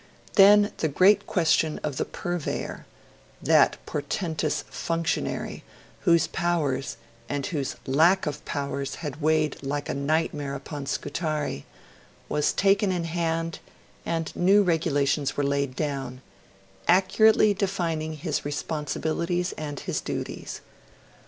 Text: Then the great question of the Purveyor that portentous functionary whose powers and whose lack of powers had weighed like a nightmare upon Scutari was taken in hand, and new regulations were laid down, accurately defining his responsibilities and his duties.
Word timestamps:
Then 0.33 0.71
the 0.77 0.87
great 0.87 1.27
question 1.27 1.79
of 1.83 1.97
the 1.97 2.05
Purveyor 2.05 2.87
that 3.39 3.77
portentous 3.85 4.63
functionary 4.67 5.63
whose 5.99 6.25
powers 6.25 6.97
and 7.29 7.45
whose 7.45 7.75
lack 7.85 8.25
of 8.25 8.43
powers 8.43 8.95
had 9.05 9.21
weighed 9.21 9.61
like 9.61 9.89
a 9.89 9.93
nightmare 9.93 10.55
upon 10.55 10.87
Scutari 10.87 11.65
was 12.29 12.51
taken 12.51 12.91
in 12.91 13.03
hand, 13.03 13.59
and 14.03 14.35
new 14.35 14.63
regulations 14.63 15.37
were 15.37 15.43
laid 15.43 15.75
down, 15.75 16.23
accurately 16.87 17.53
defining 17.53 18.13
his 18.13 18.43
responsibilities 18.43 19.51
and 19.51 19.81
his 19.81 20.01
duties. 20.01 20.61